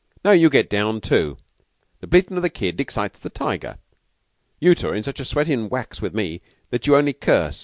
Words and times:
Now 0.25 0.31
you 0.31 0.49
get 0.49 0.67
down, 0.67 0.99
too. 0.99 1.37
'The 1.99 2.07
bleatin' 2.07 2.35
of 2.35 2.41
the 2.41 2.49
kid 2.49 2.81
excites 2.81 3.19
the 3.19 3.29
tiger.' 3.29 3.77
You 4.59 4.73
two 4.73 4.87
are 4.87 4.95
in 4.95 5.03
such 5.03 5.19
a 5.19 5.23
sweatin' 5.25 5.69
wax 5.69 6.01
with 6.01 6.15
me 6.15 6.41
that 6.71 6.87
you 6.87 6.95
only 6.95 7.13
curse. 7.13 7.59